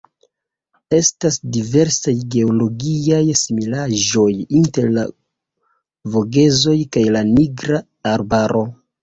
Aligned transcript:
Estas 0.99 1.35
diversaj 1.57 2.13
geologiaj 2.35 3.19
similaĵoj 3.41 4.25
inter 4.63 4.89
la 4.97 5.05
Vogezoj 6.17 6.77
kaj 6.97 7.05
la 7.19 7.23
Nigra 7.31 7.85
Arbaro. 8.17 8.67